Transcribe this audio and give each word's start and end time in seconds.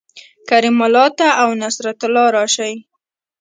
کریم 0.49 0.77
الله 0.85 1.07
ته 1.17 1.27
او 1.41 1.49
نصرت 1.61 1.99
الله 2.07 2.25
راشئ 2.37 2.73